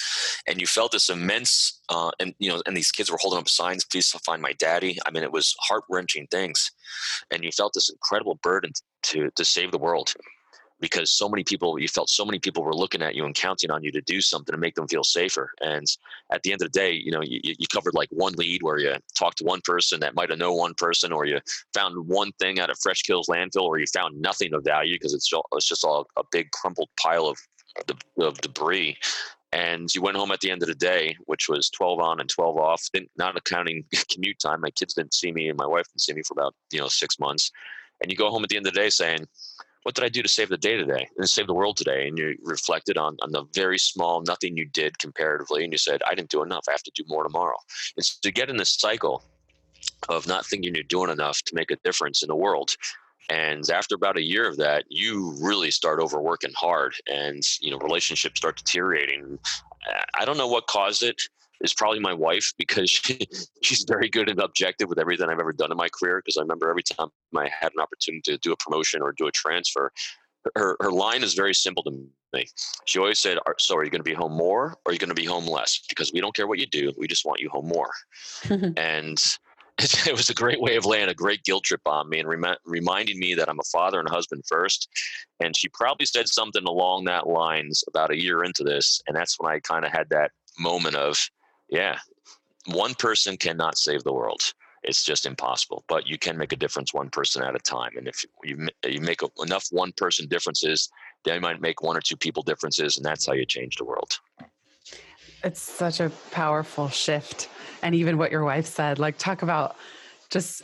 [0.47, 3.47] And you felt this immense, uh, and you know, and these kids were holding up
[3.47, 6.71] signs, "Please find my daddy." I mean, it was heart wrenching things,
[7.31, 10.13] and you felt this incredible burden to to save the world
[10.81, 13.71] because so many people you felt so many people were looking at you and counting
[13.71, 15.85] on you to do something to make them feel safer and
[16.31, 18.79] at the end of the day you know you, you covered like one lead where
[18.79, 21.39] you talked to one person that might have known one person or you
[21.73, 25.13] found one thing out of fresh kills landfill or you found nothing of value because
[25.13, 27.37] it's it's just all a big crumpled pile of,
[28.19, 28.97] of debris
[29.53, 32.29] and you went home at the end of the day, which was 12 on and
[32.29, 34.61] 12 off, not accounting commute time.
[34.61, 36.87] My kids didn't see me and my wife didn't see me for about, you know,
[36.87, 37.51] six months.
[38.01, 39.27] And you go home at the end of the day saying,
[39.83, 42.07] what did I do to save the day today and save the world today?
[42.07, 46.01] And you reflected on, on the very small nothing you did comparatively, and you said,
[46.07, 46.65] I didn't do enough.
[46.67, 47.57] I have to do more tomorrow.
[47.97, 49.23] It's to get in this cycle
[50.09, 52.75] of not thinking you're doing enough to make a difference in the world
[53.31, 57.77] And after about a year of that, you really start overworking hard and, you know,
[57.77, 59.39] relationships start deteriorating.
[60.15, 61.21] I don't know what caused it.
[61.63, 63.19] It's probably my wife because she,
[63.63, 66.21] she's very good and objective with everything I've ever done in my career.
[66.23, 69.27] Because I remember every time I had an opportunity to do a promotion or do
[69.27, 69.91] a transfer,
[70.55, 71.91] her, her line is very simple to
[72.33, 72.45] me.
[72.85, 75.09] She always said, So are you going to be home more or are you going
[75.09, 75.81] to be home less?
[75.87, 76.93] Because we don't care what you do.
[76.97, 77.91] We just want you home more.
[78.77, 79.21] and
[80.07, 82.55] it was a great way of laying a great guilt trip on me and rem-
[82.65, 84.89] reminding me that I'm a father and a husband first.
[85.39, 89.39] And she probably said something along that lines about a year into this, and that's
[89.39, 91.17] when I kind of had that moment of,
[91.71, 91.97] yeah,
[92.67, 94.53] one person cannot save the world.
[94.83, 95.83] It's just impossible.
[95.87, 97.91] But you can make a difference one person at a time.
[97.97, 100.89] And if you you make enough one person differences,
[101.23, 103.85] then you might make one or two people differences, and that's how you change the
[103.85, 104.19] world.
[105.43, 107.49] It's such a powerful shift
[107.81, 109.75] and even what your wife said like talk about
[110.29, 110.63] just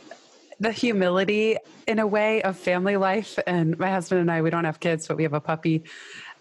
[0.60, 4.64] the humility in a way of family life and my husband and i we don't
[4.64, 5.82] have kids but we have a puppy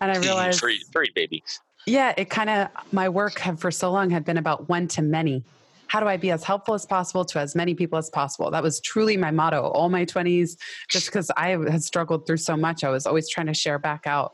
[0.01, 1.43] and i realized furry, furry baby
[1.87, 5.01] yeah it kind of my work have for so long had been about one to
[5.01, 5.43] many
[5.87, 8.61] how do i be as helpful as possible to as many people as possible that
[8.61, 10.57] was truly my motto all my 20s
[10.89, 14.05] just because i had struggled through so much i was always trying to share back
[14.05, 14.33] out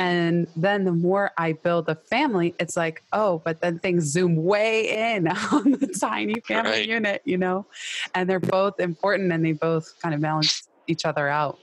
[0.00, 4.34] and then the more I build a family, it's like, oh, but then things zoom
[4.36, 6.88] way in on the tiny family right.
[6.88, 7.66] unit, you know?
[8.14, 11.58] And they're both important and they both kind of balance each other out.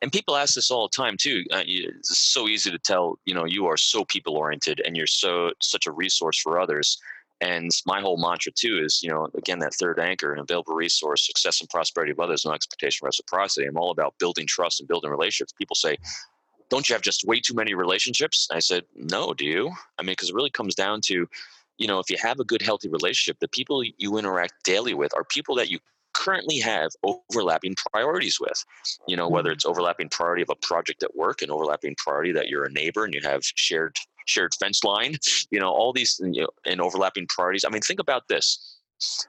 [0.00, 1.44] And people ask this all the time too.
[1.50, 5.06] Uh, it's so easy to tell, you know, you are so people oriented and you're
[5.06, 6.98] so such a resource for others.
[7.40, 11.26] And my whole mantra too is, you know, again, that third anchor, an available resource,
[11.26, 13.66] success and prosperity of others, no expectation reciprocity.
[13.66, 15.52] I'm all about building trust and building relationships.
[15.52, 15.96] People say,
[16.70, 18.48] don't you have just way too many relationships?
[18.50, 19.72] I said, no, do you?
[19.98, 21.28] I mean, because it really comes down to,
[21.78, 25.12] you know, if you have a good, healthy relationship, the people you interact daily with
[25.14, 25.80] are people that you
[26.14, 28.64] currently have overlapping priorities with.
[29.06, 29.54] You know, whether mm-hmm.
[29.54, 33.04] it's overlapping priority of a project at work, and overlapping priority that you're a neighbor
[33.04, 33.96] and you have shared
[34.26, 35.16] shared fence line,
[35.50, 37.64] you know, all these you know, and overlapping priorities.
[37.64, 38.78] I mean, think about this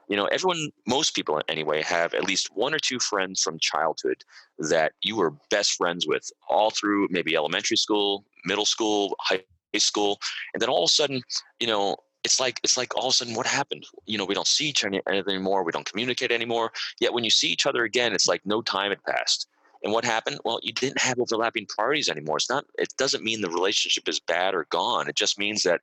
[0.08, 4.22] you know everyone most people anyway have at least one or two friends from childhood
[4.58, 9.42] that you were best friends with all through maybe elementary school middle school high
[9.76, 10.18] school
[10.52, 11.22] and then all of a sudden
[11.60, 13.84] you know it's like it's like all of a sudden what happened?
[14.06, 17.30] You know we don't see each other anymore we don't communicate anymore yet when you
[17.30, 19.46] see each other again it's like no time had passed.
[19.82, 20.38] And what happened?
[20.44, 22.38] Well you didn't have overlapping priorities anymore.
[22.38, 25.08] It's not it doesn't mean the relationship is bad or gone.
[25.08, 25.80] It just means that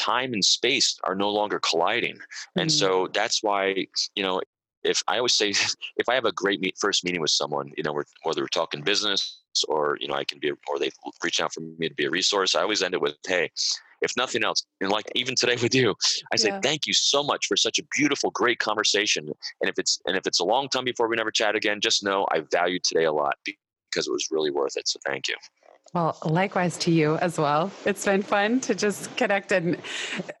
[0.00, 2.16] time and space are no longer colliding.
[2.16, 2.60] Mm-hmm.
[2.60, 4.40] And so that's why, you know,
[4.82, 5.50] if I always say,
[5.96, 8.48] if I have a great meet, first meeting with someone, you know, we're, whether we're
[8.48, 10.90] talking business or, you know, I can be, or they
[11.22, 13.50] reach out for me to be a resource, I always end it with, hey,
[14.02, 15.94] if nothing else, and like even today with you,
[16.32, 16.60] I say yeah.
[16.62, 19.28] thank you so much for such a beautiful, great conversation.
[19.60, 22.04] And if it's and if it's a long time before we never chat again, just
[22.04, 24.88] know I valued today a lot because it was really worth it.
[24.88, 25.36] So thank you.
[25.92, 27.72] Well, likewise to you as well.
[27.84, 29.50] It's been fun to just connect.
[29.50, 29.76] And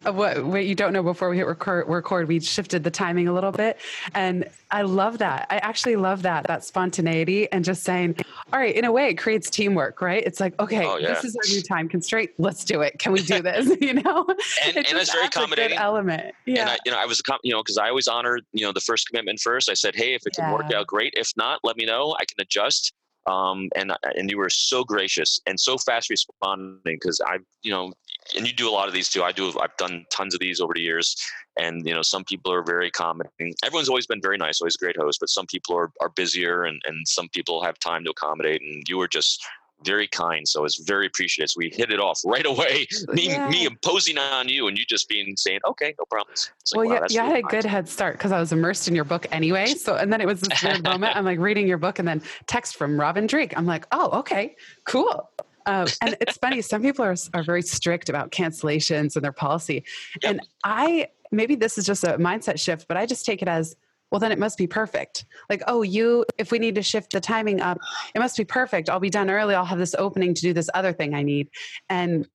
[0.06, 3.26] uh, what, what you don't know before we hit record, record, we shifted the timing
[3.26, 3.78] a little bit.
[4.14, 5.48] And I love that.
[5.50, 8.14] I actually love that, that spontaneity and just saying,
[8.52, 10.22] all right, in a way, it creates teamwork, right?
[10.24, 11.14] It's like, okay, oh, yeah.
[11.14, 12.30] this is our new time constraint.
[12.38, 13.00] Let's do it.
[13.00, 13.76] Can we do this?
[13.80, 14.26] you know?
[14.64, 15.78] and, it and it's very accommodating.
[15.78, 16.32] element.
[16.46, 16.60] Yeah.
[16.60, 18.80] And I, you know, I was, you know, because I always honor, you know, the
[18.80, 19.68] first commitment first.
[19.68, 20.44] I said, hey, if it yeah.
[20.44, 21.14] can work out, great.
[21.16, 22.14] If not, let me know.
[22.20, 22.92] I can adjust
[23.30, 27.92] um, and and you were so gracious and so fast responding because I, you know,
[28.36, 29.22] and you do a lot of these too.
[29.22, 29.52] I do.
[29.60, 31.14] I've done tons of these over the years,
[31.58, 33.54] and you know, some people are very accommodating.
[33.64, 36.64] Everyone's always been very nice, always a great host, but some people are are busier,
[36.64, 38.62] and and some people have time to accommodate.
[38.62, 39.46] And you were just
[39.84, 40.46] very kind.
[40.46, 41.50] So it's very appreciated.
[41.50, 42.86] So we hit it off right away.
[43.08, 43.48] me, yeah.
[43.48, 46.34] me imposing on you and you just being saying, okay, no problem.
[46.74, 48.94] Like, well, wow, yeah, you had a good head start because I was immersed in
[48.94, 49.66] your book anyway.
[49.66, 51.16] So, and then it was this weird moment.
[51.16, 53.56] I'm like reading your book and then text from Robin Dreeke.
[53.56, 55.30] I'm like, oh, okay, cool.
[55.66, 59.84] Um, and it's funny, some people are, are very strict about cancellations and their policy.
[60.22, 60.30] Yep.
[60.30, 63.76] And I, maybe this is just a mindset shift, but I just take it as,
[64.10, 65.24] well then it must be perfect.
[65.48, 67.78] Like oh you if we need to shift the timing up
[68.14, 68.88] it must be perfect.
[68.88, 69.54] I'll be done early.
[69.54, 71.48] I'll have this opening to do this other thing i need.
[71.88, 72.26] And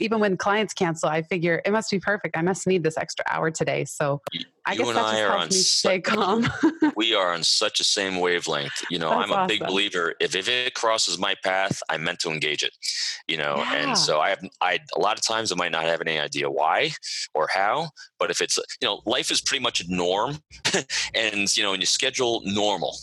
[0.00, 2.36] even when clients cancel, I figure it must be perfect.
[2.36, 3.84] I must need this extra hour today.
[3.84, 4.20] So
[4.66, 6.48] I you guess that just helps me stay calm.
[6.96, 8.82] we are on such a same wavelength.
[8.90, 9.58] You know, That's I'm a awesome.
[9.58, 10.14] big believer.
[10.20, 12.72] If, if it crosses my path, I'm meant to engage it.
[13.28, 13.74] You know, yeah.
[13.74, 16.50] and so I have I a lot of times I might not have any idea
[16.50, 16.92] why
[17.34, 20.38] or how, but if it's you know, life is pretty much a norm,
[21.14, 22.96] and you know, and you schedule normal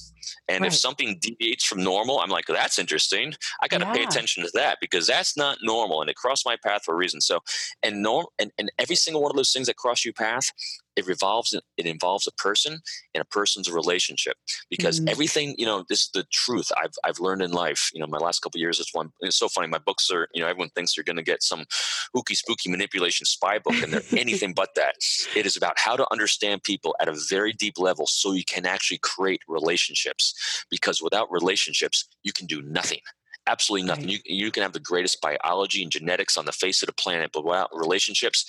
[0.47, 0.67] and right.
[0.67, 3.33] if something deviates from normal, I'm like, that's interesting.
[3.61, 3.93] I got to yeah.
[3.93, 6.01] pay attention to that because that's not normal.
[6.01, 7.21] And it crossed my path for a reason.
[7.21, 7.39] So,
[7.83, 10.51] and norm, and, and every single one of those things that cross your path,
[10.95, 12.79] it revolves it involves a person
[13.13, 14.35] and a person's relationship.
[14.69, 15.09] Because mm-hmm.
[15.09, 17.89] everything you know this is the truth i've i've learned in life.
[17.93, 20.41] You know my last couple years it's one it's so funny my books are you
[20.41, 21.65] know everyone thinks you're going to get some
[22.13, 24.95] hooky spooky manipulation spy book and they're anything but that.
[25.35, 28.65] It is about how to understand people at a very deep level so you can
[28.65, 30.65] actually create relationships.
[30.69, 32.99] Because without relationships you can do nothing
[33.47, 34.05] absolutely nothing.
[34.05, 34.21] Right.
[34.25, 37.31] You, you can have the greatest biology and genetics on the face of the planet,
[37.33, 38.45] but without relationships,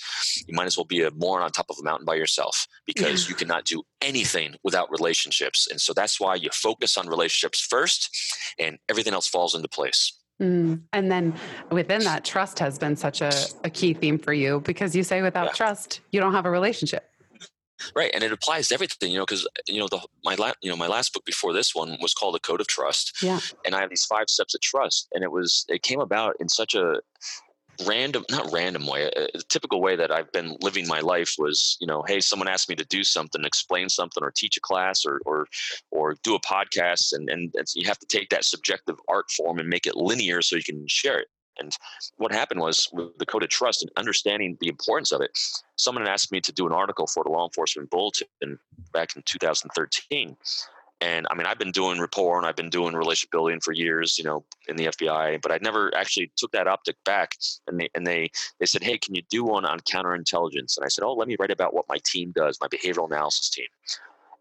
[0.47, 3.29] you might as well be a moron on top of a mountain by yourself because
[3.29, 5.67] you cannot do anything without relationships.
[5.69, 8.09] And so that's why you focus on relationships first,
[8.59, 10.13] and everything else falls into place.
[10.41, 10.81] Mm.
[10.91, 11.33] And then
[11.71, 13.31] within that, trust has been such a,
[13.63, 15.53] a key theme for you because you say without yeah.
[15.53, 17.09] trust, you don't have a relationship.
[17.95, 20.69] Right, and it applies to everything, you know, because you know the my last you
[20.69, 23.21] know my last book before this one was called The Code of Trust.
[23.21, 26.35] Yeah, and I have these five steps of trust, and it was it came about
[26.39, 27.01] in such a
[27.87, 31.77] random not random way a, a, typical way that i've been living my life was
[31.81, 35.03] you know hey someone asked me to do something explain something or teach a class
[35.05, 35.47] or or
[35.91, 39.67] or do a podcast and and you have to take that subjective art form and
[39.67, 41.27] make it linear so you can share it
[41.59, 41.75] and
[42.17, 45.31] what happened was with the code of trust and understanding the importance of it,
[45.75, 48.59] someone asked me to do an article for the Law Enforcement Bulletin
[48.91, 50.35] back in 2013.
[51.01, 54.17] And I mean, I've been doing rapport and I've been doing relationship building for years,
[54.17, 57.35] you know, in the FBI, but I never actually took that optic back.
[57.67, 60.87] And they and they they said, "Hey, can you do one on counterintelligence?" And I
[60.87, 63.67] said, "Oh, let me write about what my team does, my behavioral analysis team."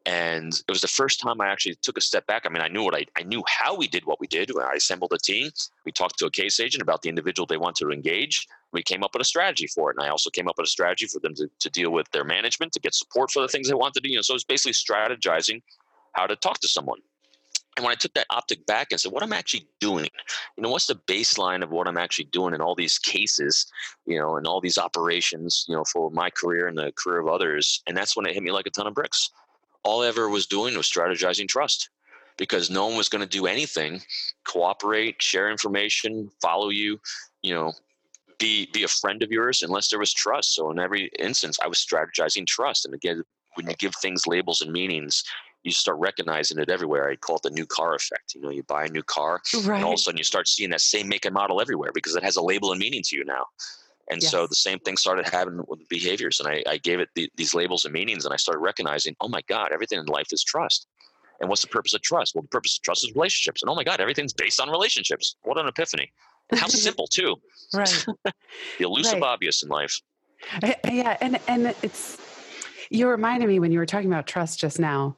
[0.06, 2.42] And it was the first time I actually took a step back.
[2.44, 4.50] I mean, I knew what I, I knew how we did what we did.
[4.56, 5.50] I assembled a team.
[5.84, 8.46] We talked to a case agent about the individual they wanted to engage.
[8.72, 10.70] We came up with a strategy for it, and I also came up with a
[10.70, 13.68] strategy for them to, to deal with their management, to get support for the things
[13.68, 14.10] they wanted to do.
[14.10, 15.62] You know, so it's basically strategizing
[16.12, 16.98] how to talk to someone.
[17.76, 20.08] And when I took that optic back and said, what am I'm actually doing,
[20.56, 23.66] you know, what's the baseline of what I'm actually doing in all these cases,
[24.04, 27.28] you know, and all these operations, you know, for my career and the career of
[27.28, 27.82] others.
[27.86, 29.30] And that's when it hit me like a ton of bricks
[29.84, 31.90] all I ever was doing was strategizing trust
[32.36, 34.00] because no one was going to do anything,
[34.44, 37.00] cooperate, share information, follow you,
[37.42, 37.72] you know,
[38.38, 40.54] be be a friend of yours unless there was trust.
[40.54, 42.84] So in every instance, I was strategizing trust.
[42.84, 43.22] And again,
[43.54, 45.22] when you give things labels and meanings,
[45.62, 47.08] you start recognizing it everywhere.
[47.08, 48.34] I call it the new car effect.
[48.34, 49.76] You know, you buy a new car, right.
[49.76, 52.16] and all of a sudden you start seeing that same make and model everywhere because
[52.16, 53.46] it has a label and meaning to you now.
[54.10, 54.30] And yes.
[54.30, 56.40] so the same thing started happening with behaviors.
[56.40, 59.28] And I, I gave it the, these labels and meanings, and I started recognizing, oh
[59.28, 60.86] my God, everything in life is trust.
[61.40, 62.34] And what's the purpose of trust?
[62.34, 63.62] Well, the purpose of trust is relationships.
[63.62, 65.36] And oh my God, everything's based on relationships.
[65.42, 66.12] What an epiphany.
[66.50, 67.36] And how simple, too.
[67.74, 68.06] Right.
[68.24, 69.22] the elusive right.
[69.22, 70.00] obvious in life.
[70.62, 71.16] Eh, yeah.
[71.20, 72.18] And, and it's,
[72.90, 75.16] you reminded me when you were talking about trust just now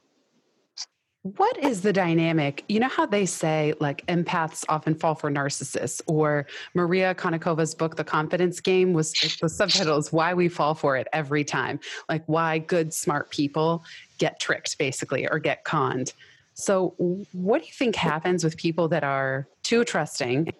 [1.25, 2.63] what is the dynamic?
[2.69, 7.95] You know how they say like empaths often fall for narcissists, or Maria Konnikova's book,
[7.95, 9.11] The Confidence Game, was
[9.41, 11.79] the subtitle is Why We Fall for It Every Time.
[12.07, 13.83] Like why good, smart people
[14.19, 16.13] get tricked, basically, or get conned.
[16.53, 16.93] So,
[17.31, 20.53] what do you think happens with people that are too trusting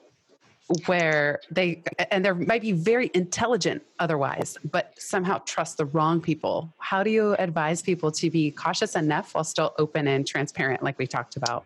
[0.88, 6.74] where they and they might be very intelligent otherwise but somehow trust the wrong people.
[6.80, 10.98] How do you advise people to be cautious enough while still open and transparent like
[10.98, 11.66] we talked about?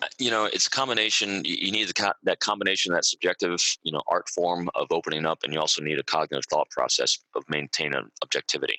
[0.00, 1.90] Uh, you know it's a combination you need
[2.22, 5.98] that combination that subjective you know art form of opening up and you also need
[5.98, 8.78] a cognitive thought process of maintaining objectivity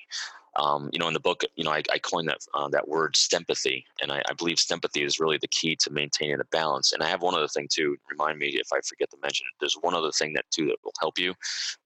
[0.56, 3.14] um, you know, in the book, you know, I, I coined that uh, that word
[3.14, 6.92] stempathy, and I, I believe stempathy is really the key to maintaining a balance.
[6.92, 7.96] And I have one other thing too.
[8.10, 9.56] Remind me if I forget to mention it.
[9.60, 11.34] There's one other thing that too that will help you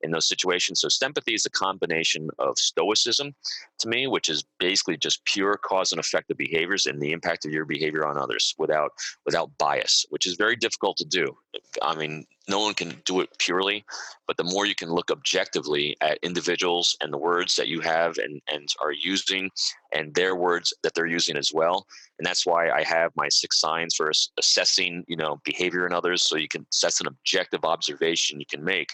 [0.02, 0.80] in those situations.
[0.80, 3.34] So stempathy is a combination of stoicism,
[3.78, 7.46] to me, which is basically just pure cause and effect of behaviors and the impact
[7.46, 8.92] of your behavior on others without
[9.24, 11.36] without bias, which is very difficult to do.
[11.82, 13.84] I mean, no one can do it purely,
[14.26, 18.16] but the more you can look objectively at individuals and the words that you have
[18.18, 19.50] and, and are using
[19.92, 21.86] and their words that they're using as well.
[22.18, 26.26] And that's why I have my six signs for assessing, you know, behavior in others.
[26.26, 28.92] So you can, that's an objective observation you can make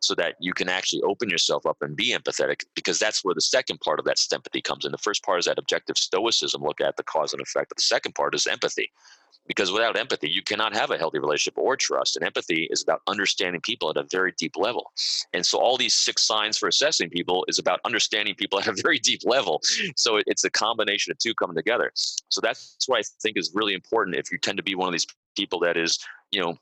[0.00, 3.40] so that you can actually open yourself up and be empathetic because that's where the
[3.40, 4.92] second part of that empathy comes in.
[4.92, 7.82] The first part is that objective stoicism, look at the cause and effect, but the
[7.82, 8.90] second part is empathy
[9.46, 13.00] because without empathy you cannot have a healthy relationship or trust and empathy is about
[13.06, 14.92] understanding people at a very deep level.
[15.32, 18.74] And so all these six signs for assessing people is about understanding people at a
[18.82, 19.60] very deep level.
[19.96, 21.90] So it's a combination of two coming together.
[21.94, 24.92] So that's what i think is really important if you tend to be one of
[24.92, 25.98] these people that is
[26.30, 26.56] you know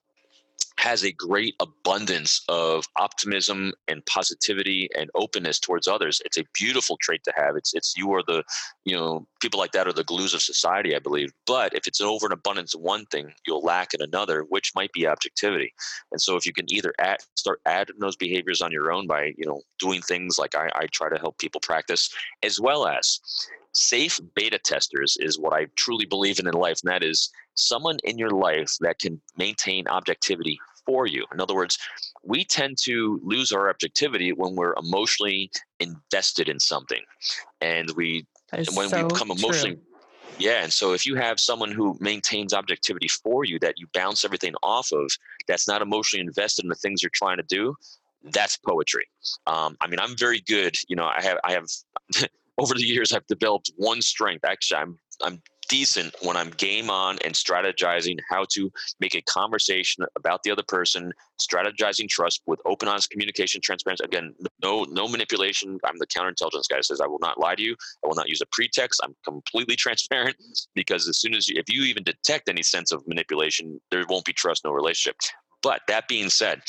[0.79, 6.21] has a great abundance of optimism and positivity and openness towards others.
[6.25, 7.57] It's a beautiful trait to have.
[7.57, 8.43] It's it's you are the
[8.85, 11.33] you know people like that are the glues of society, I believe.
[11.47, 14.73] But if it's an over an abundance of one thing, you'll lack in another, which
[14.75, 15.73] might be objectivity.
[16.11, 19.33] And so if you can either add, start adding those behaviors on your own by
[19.37, 22.13] you know doing things like I, I try to help people practice,
[22.43, 23.21] as well as
[23.75, 27.99] safe beta testers is what I truly believe in in life, and that is someone
[28.05, 31.25] in your life that can maintain objectivity for you.
[31.33, 31.79] In other words,
[32.25, 35.51] we tend to lose our objectivity when we're emotionally
[35.81, 37.03] invested in something.
[37.61, 38.27] And we
[38.75, 39.85] when so we become emotionally true.
[40.39, 44.25] yeah, and so if you have someone who maintains objectivity for you that you bounce
[44.25, 45.11] everything off of,
[45.47, 47.75] that's not emotionally invested in the things you're trying to do,
[48.25, 49.07] that's poetry.
[49.47, 50.77] Um, I mean, I'm very good.
[50.89, 51.67] You know, I have I have
[52.59, 54.45] over the years I've developed one strength.
[54.45, 60.05] Actually, I'm I'm decent when I'm game on and strategizing how to make a conversation
[60.17, 64.05] about the other person, strategizing trust with open, honest communication, transparency.
[64.05, 65.79] Again, no no manipulation.
[65.85, 67.77] I'm the counterintelligence guy that says I will not lie to you.
[68.05, 69.01] I will not use a pretext.
[69.03, 70.37] I'm completely transparent
[70.75, 74.25] because as soon as you, if you even detect any sense of manipulation, there won't
[74.25, 75.17] be trust, no relationship.
[75.63, 76.61] But that being said,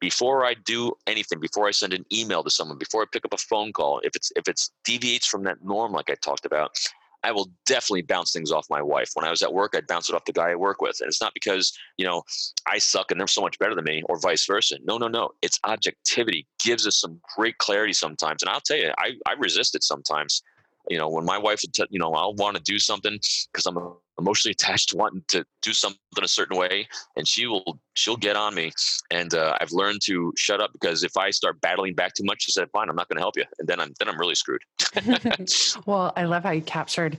[0.00, 3.32] before I do anything, before I send an email to someone, before I pick up
[3.32, 6.76] a phone call, if it's if it's deviates from that norm, like I talked about,
[7.24, 9.10] I will definitely bounce things off my wife.
[9.14, 10.98] When I was at work, I'd bounce it off the guy I work with.
[11.00, 12.22] And it's not because, you know,
[12.66, 14.76] I suck and they're so much better than me or vice versa.
[14.84, 15.30] No, no, no.
[15.40, 18.42] It's objectivity gives us some great clarity sometimes.
[18.42, 20.42] And I'll tell you, I, I resist it sometimes.
[20.88, 23.18] You know, when my wife t- you know, I'll want to do something
[23.52, 23.78] because I'm
[24.18, 28.36] emotionally attached to wanting to do something a certain way and she will she'll get
[28.36, 28.70] on me
[29.10, 32.42] and uh, i've learned to shut up because if i start battling back too much
[32.42, 34.34] she said fine i'm not going to help you and then i'm then i'm really
[34.34, 34.62] screwed.
[35.86, 37.18] Well i love how you captured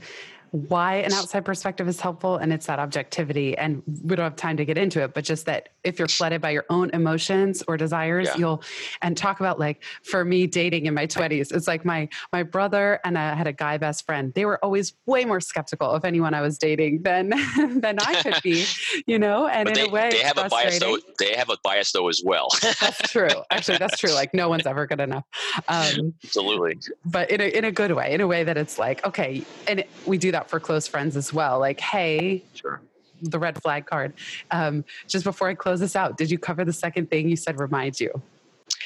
[0.51, 4.57] why an outside perspective is helpful and it's that objectivity and we don't have time
[4.57, 7.77] to get into it but just that if you're flooded by your own emotions or
[7.77, 8.37] desires yeah.
[8.37, 8.63] you'll
[9.01, 12.99] and talk about like for me dating in my 20s it's like my my brother
[13.03, 14.33] and i had a guy best friend.
[14.33, 18.41] They were always way more skeptical of anyone i was dating than than i could
[18.41, 18.65] be
[19.05, 19.47] you know?
[19.47, 21.91] And but in they, a way they have a bias though they have a bias
[21.91, 22.49] though as well.
[22.61, 23.29] That's true.
[23.51, 24.11] Actually that's true.
[24.13, 25.25] Like no one's ever good enough.
[25.67, 26.77] Um, absolutely.
[27.05, 29.81] but in a, in a good way in a way that it's like okay and
[29.81, 31.59] it, we do that for close friends as well.
[31.59, 32.81] Like, hey, sure.
[33.21, 34.13] The red flag card.
[34.51, 37.59] Um, just before I close this out, did you cover the second thing you said
[37.59, 38.11] reminds you?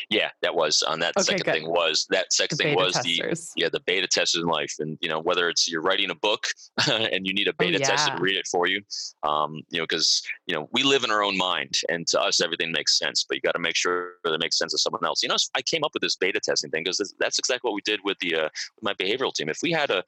[0.10, 1.54] Yeah, that was on that okay, second good.
[1.54, 3.52] thing was that second the thing was testers.
[3.56, 6.16] the yeah the beta testers in life, and you know whether it's you're writing a
[6.16, 6.48] book
[6.90, 7.88] and you need a oh, beta oh, yeah.
[7.88, 8.82] tester to read it for you,
[9.24, 12.42] um, you know because you know we live in our own mind, and to us
[12.42, 15.04] everything makes sense, but you got to make sure that it makes sense to someone
[15.06, 15.24] else.
[15.24, 17.82] You know, I came up with this beta testing thing because that's exactly what we
[17.82, 19.50] did with the uh, with my behavioral team.
[19.50, 20.04] If we had a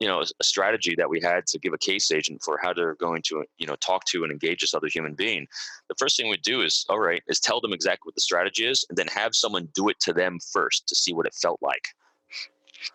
[0.00, 2.94] you know a strategy that we had to give a case agent for how they're
[2.94, 5.46] going to you know talk to and engage this other human being,
[5.92, 8.66] the first thing we do is all right is tell them exactly what the strategy
[8.66, 11.60] is, and then have someone do it to them first to see what it felt
[11.62, 11.88] like.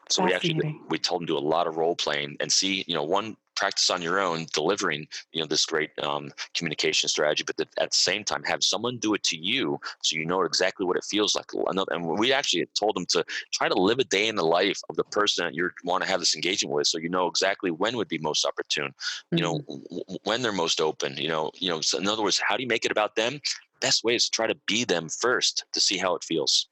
[0.09, 2.83] So we actually we told them to do a lot of role playing and see,
[2.87, 7.43] you know, one practice on your own delivering, you know, this great um, communication strategy,
[7.45, 10.43] but the, at the same time have someone do it to you so you know
[10.43, 11.49] exactly what it feels like.
[11.89, 14.95] And we actually told them to try to live a day in the life of
[14.95, 17.97] the person that you want to have this engagement with, so you know exactly when
[17.97, 18.93] would be most opportune,
[19.31, 19.43] you mm-hmm.
[19.43, 21.17] know, w- when they're most open.
[21.17, 21.81] You know, you know.
[21.81, 23.39] So in other words, how do you make it about them?
[23.81, 26.67] Best way is to try to be them first to see how it feels.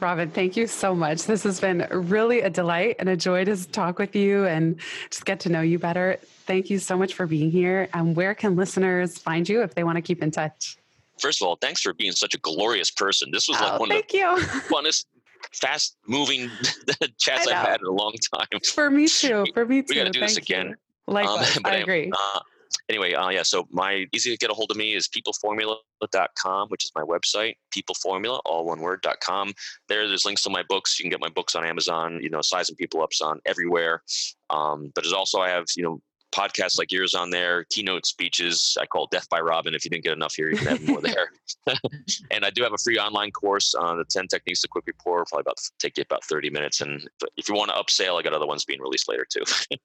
[0.00, 1.24] Robin, thank you so much.
[1.24, 4.78] This has been really a delight and a joy to talk with you and
[5.10, 6.18] just get to know you better.
[6.46, 7.88] Thank you so much for being here.
[7.94, 10.76] And where can listeners find you if they want to keep in touch?
[11.20, 13.30] First of all, thanks for being such a glorious person.
[13.32, 14.24] This was like oh, one of the you.
[14.70, 15.06] funnest,
[15.52, 16.50] fast moving
[17.18, 18.60] chats I've had in a long time.
[18.72, 19.46] For me too.
[19.54, 19.86] For me too.
[19.88, 20.68] We got to do thank this again.
[20.68, 20.76] You.
[21.06, 22.12] Likewise, um, I agree.
[22.12, 22.40] Uh,
[22.88, 26.84] anyway, uh, yeah, so my easy to get a hold of me is peopleformula.com, which
[26.84, 29.52] is my website, peopleformula, all one word, dot com.
[29.88, 30.98] There, there's links to my books.
[30.98, 34.02] You can get my books on Amazon, you know, Sizing People Up's on everywhere.
[34.50, 36.00] Um, but there's also, I have, you know,
[36.32, 38.76] podcasts like yours on there, keynote speeches.
[38.80, 39.74] I call Death by Robin.
[39.74, 41.30] If you didn't get enough here, you can have more there.
[42.30, 45.24] and I do have a free online course on the 10 techniques to quick rapport.
[45.24, 46.80] Probably about take you about 30 minutes.
[46.80, 49.44] And if you want to upsell, I got other ones being released later too.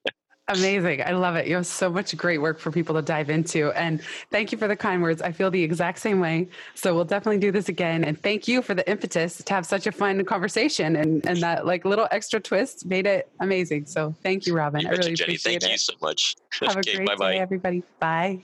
[0.50, 1.02] Amazing.
[1.02, 1.48] I love it.
[1.48, 3.72] You have so much great work for people to dive into.
[3.72, 5.22] And thank you for the kind words.
[5.22, 6.50] I feel the exact same way.
[6.76, 8.04] So we'll definitely do this again.
[8.04, 11.66] And thank you for the impetus to have such a fun conversation and, and that
[11.66, 13.86] like little extra twist made it amazing.
[13.86, 14.82] So thank you, Robin.
[14.82, 15.36] You I really Jenny.
[15.36, 15.68] appreciate thank it.
[15.68, 16.36] Thank you so much.
[16.62, 17.32] Have okay, a great bye-bye.
[17.34, 17.84] day, everybody.
[18.00, 18.44] Bye.